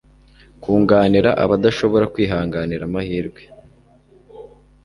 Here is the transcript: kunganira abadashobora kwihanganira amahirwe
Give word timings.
kunganira 0.63 1.29
abadashobora 1.43 2.05
kwihanganira 2.13 2.83
amahirwe 2.89 3.41